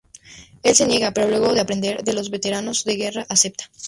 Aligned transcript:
Él 0.63 0.73
se 0.73 0.87
niega, 0.87 1.11
pero 1.11 1.27
luego 1.27 1.53
de 1.53 1.59
aprender 1.59 2.03
de 2.03 2.13
los 2.13 2.31
veteranos 2.31 2.85
de 2.85 2.95
guerra, 2.95 3.27
acepta. 3.29 3.69